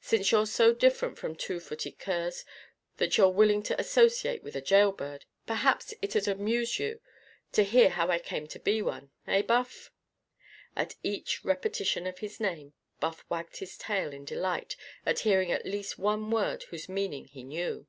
[0.00, 2.46] Since you're so different from two footed curs,
[2.96, 7.02] that you're willing to associate with a jail bird, perhaps it'd amuse you
[7.52, 9.10] to hear how I came to be one.
[9.26, 9.92] Eh, Buff?"
[10.74, 14.74] At each repetition of his name, Buff wagged his tail in delight
[15.04, 17.86] at hearing at least one word whose meaning he knew.